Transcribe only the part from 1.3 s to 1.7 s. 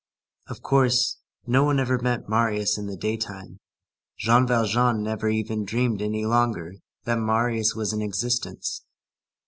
no